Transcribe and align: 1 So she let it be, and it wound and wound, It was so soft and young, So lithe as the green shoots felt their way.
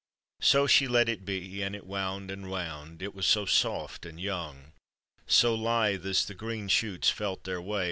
1 0.39 0.45
So 0.47 0.65
she 0.65 0.87
let 0.87 1.07
it 1.07 1.25
be, 1.25 1.61
and 1.61 1.75
it 1.75 1.85
wound 1.85 2.31
and 2.31 2.49
wound, 2.49 3.03
It 3.03 3.13
was 3.13 3.27
so 3.27 3.45
soft 3.45 4.03
and 4.03 4.19
young, 4.19 4.73
So 5.27 5.53
lithe 5.53 6.07
as 6.07 6.25
the 6.25 6.33
green 6.33 6.69
shoots 6.69 7.11
felt 7.11 7.43
their 7.43 7.61
way. 7.61 7.79